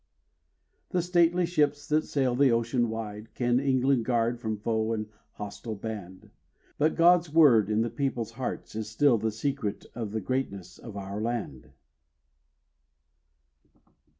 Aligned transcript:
The 0.89 1.03
stately 1.03 1.45
ships 1.45 1.87
that 1.89 2.05
sail 2.05 2.35
the 2.35 2.49
ocean 2.49 2.89
wide, 2.89 3.35
Can 3.35 3.59
England 3.59 4.03
guard 4.03 4.39
from 4.39 4.57
foe 4.57 4.93
and 4.93 5.07
hostile 5.33 5.75
band; 5.75 6.31
But 6.79 6.95
God's 6.95 7.31
word 7.31 7.69
in 7.69 7.81
the 7.81 7.89
people's 7.91 8.31
hearts, 8.31 8.73
is 8.73 8.89
still 8.89 9.19
The 9.19 9.29
secret 9.29 9.85
of 9.93 10.09
the 10.09 10.19
greatness 10.19 10.79
of 10.79 10.97
our 10.97 11.21
land. 11.21 11.69